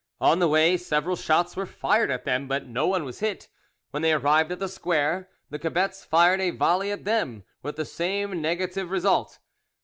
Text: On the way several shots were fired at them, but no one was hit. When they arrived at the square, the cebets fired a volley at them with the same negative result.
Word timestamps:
On 0.19 0.39
the 0.39 0.47
way 0.47 0.77
several 0.77 1.15
shots 1.15 1.55
were 1.55 1.67
fired 1.67 2.09
at 2.09 2.25
them, 2.25 2.47
but 2.47 2.65
no 2.65 2.87
one 2.87 3.05
was 3.05 3.19
hit. 3.19 3.49
When 3.91 4.01
they 4.01 4.13
arrived 4.13 4.51
at 4.51 4.57
the 4.57 4.67
square, 4.67 5.29
the 5.51 5.59
cebets 5.59 6.03
fired 6.03 6.41
a 6.41 6.49
volley 6.49 6.89
at 6.89 7.05
them 7.05 7.43
with 7.61 7.75
the 7.75 7.85
same 7.85 8.41
negative 8.41 8.89
result. 8.89 9.37